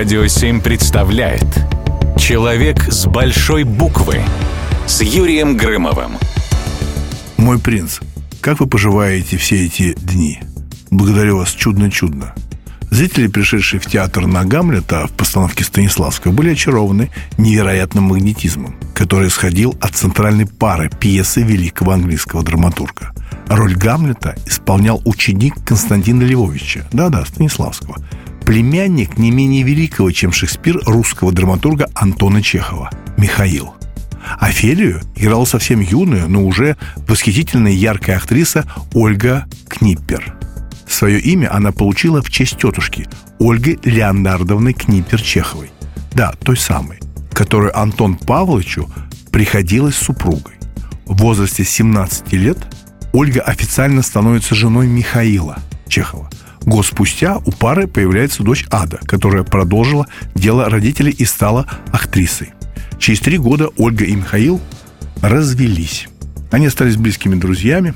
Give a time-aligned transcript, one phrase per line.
[0.00, 1.44] Радио 7 представляет
[2.16, 4.22] Человек с большой буквы
[4.86, 6.12] С Юрием Грымовым
[7.36, 7.98] Мой принц,
[8.40, 10.40] как вы поживаете все эти дни?
[10.90, 12.34] Благодарю вас чудно-чудно.
[12.88, 19.76] Зрители, пришедшие в театр на Гамлета в постановке Станиславского, были очарованы невероятным магнетизмом, который исходил
[19.82, 23.12] от центральной пары пьесы великого английского драматурга.
[23.48, 27.98] Роль Гамлета исполнял ученик Константина Львовича, да-да, Станиславского,
[28.50, 33.74] племянник не менее великого, чем Шекспир, русского драматурга Антона Чехова, Михаил.
[34.40, 36.76] Офелию играла совсем юная, но уже
[37.06, 40.34] восхитительная яркая актриса Ольга Книппер–
[40.88, 43.06] Свое имя она получила в честь тетушки
[43.38, 45.70] Ольги Леонардовны Книпер-Чеховой.
[46.14, 46.98] Да, той самой,
[47.32, 48.90] которую Антон Павловичу
[49.30, 50.54] приходилась супругой.
[51.06, 52.58] В возрасте 17 лет
[53.12, 56.28] Ольга официально становится женой Михаила Чехова.
[56.66, 62.50] Год спустя у пары появляется дочь Ада, которая продолжила дело родителей и стала актрисой.
[62.98, 64.60] Через три года Ольга и Михаил
[65.22, 66.08] развелись.
[66.50, 67.94] Они остались близкими друзьями,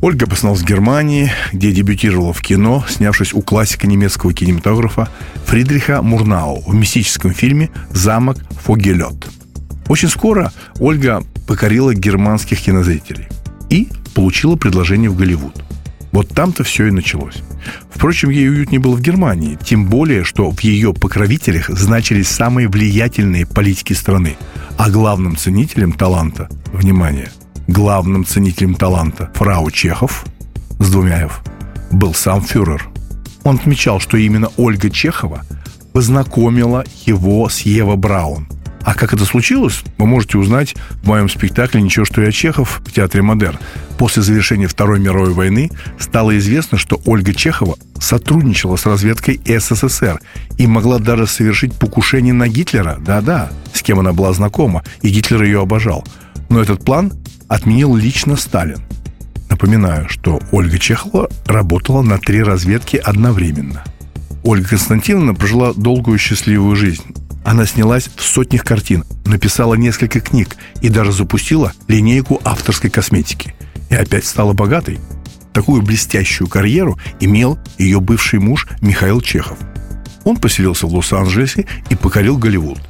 [0.00, 5.08] Ольга обосновалась в Германии, где дебютировала в кино, снявшись у классика немецкого кинематографа
[5.46, 9.26] Фридриха Мурнау в мистическом фильме «Замок Фогелет».
[9.88, 13.28] Очень скоро Ольга покорила германских кинозрителей
[13.70, 15.64] и получила предложение в Голливуд.
[16.14, 17.42] Вот там-то все и началось.
[17.90, 22.68] Впрочем, ей уют не было в Германии, тем более, что в ее покровителях значились самые
[22.68, 24.36] влиятельные политики страны,
[24.78, 27.30] а главным ценителем таланта, внимание–
[27.66, 30.24] главным ценителем таланта фрау Чехов
[30.78, 31.42] с двумя «ф»
[31.90, 32.88] был сам фюрер.
[33.42, 35.42] Он отмечал, что именно Ольга Чехова
[35.92, 38.46] познакомила его с Ева Браун.
[38.84, 42.92] А как это случилось, вы можете узнать в моем спектакле «Ничего, что я Чехов» в
[42.92, 43.58] Театре Модерн.
[43.96, 50.20] После завершения Второй мировой войны стало известно, что Ольга Чехова сотрудничала с разведкой СССР
[50.58, 52.98] и могла даже совершить покушение на Гитлера.
[53.00, 56.04] Да-да, с кем она была знакома, и Гитлер ее обожал.
[56.50, 57.12] Но этот план
[57.48, 58.82] отменил лично Сталин.
[59.48, 63.82] Напоминаю, что Ольга Чехова работала на три разведки одновременно.
[64.42, 67.23] Ольга Константиновна прожила долгую счастливую жизнь.
[67.44, 73.54] Она снялась в сотнях картин, написала несколько книг и даже запустила линейку авторской косметики.
[73.90, 74.98] И опять стала богатой.
[75.52, 79.58] Такую блестящую карьеру имел ее бывший муж Михаил Чехов.
[80.24, 82.80] Он поселился в Лос-Анджелесе и покорил Голливуд.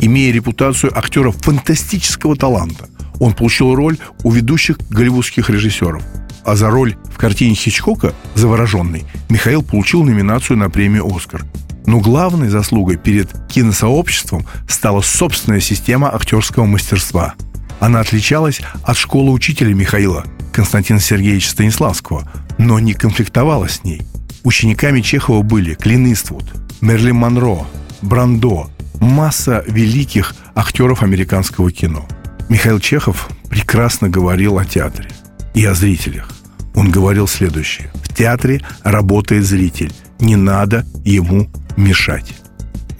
[0.00, 2.88] Имея репутацию актера фантастического таланта–
[3.20, 6.02] он получил роль у ведущих голливудских режиссеров.
[6.44, 11.44] А за роль в картине Хичкока «Завороженный» Михаил получил номинацию на премию «Оскар».
[11.88, 17.34] Но главной заслугой перед киносообществом стала собственная система актерского мастерства.
[17.80, 24.02] Она отличалась от школы учителя Михаила Константина Сергеевича Станиславского, но не конфликтовала с ней.
[24.44, 26.44] Учениками Чехова были Клин Иствуд,
[26.80, 27.66] Мерлин Монро,
[28.02, 32.06] Брандо, масса великих актеров американского кино–
[32.48, 35.10] Михаил Чехов прекрасно говорил о театре
[35.52, 36.30] и о зрителях.
[36.74, 37.90] Он говорил следующее.
[38.02, 39.92] В театре работает зритель.
[40.18, 41.48] Не надо ему
[41.78, 42.34] мешать.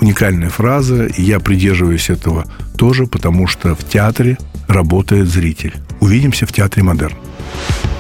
[0.00, 2.44] Уникальная фраза, и я придерживаюсь этого
[2.76, 5.74] тоже, потому что в театре работает зритель.
[6.00, 7.16] Увидимся в Театре Модерн.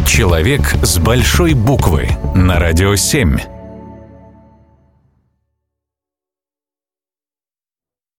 [0.06, 3.57] Человек с большой буквы на радио 7.